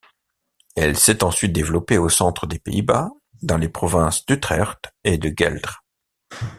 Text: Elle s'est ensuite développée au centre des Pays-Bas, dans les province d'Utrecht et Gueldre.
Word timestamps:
Elle 0.75 0.97
s'est 0.97 1.23
ensuite 1.23 1.53
développée 1.53 1.99
au 1.99 2.09
centre 2.09 2.47
des 2.47 2.57
Pays-Bas, 2.57 3.11
dans 3.43 3.57
les 3.57 3.69
province 3.69 4.25
d'Utrecht 4.25 4.91
et 5.03 5.19
Gueldre. 5.19 5.83